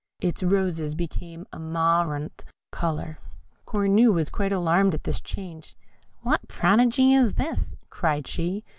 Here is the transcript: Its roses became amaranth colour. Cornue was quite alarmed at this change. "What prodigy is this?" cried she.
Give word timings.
Its 0.19 0.41
roses 0.41 0.95
became 0.95 1.45
amaranth 1.53 2.43
colour. 2.71 3.19
Cornue 3.67 4.11
was 4.11 4.31
quite 4.31 4.51
alarmed 4.51 4.95
at 4.95 5.03
this 5.03 5.21
change. 5.21 5.75
"What 6.23 6.47
prodigy 6.47 7.13
is 7.13 7.33
this?" 7.33 7.75
cried 7.91 8.25
she. 8.25 8.63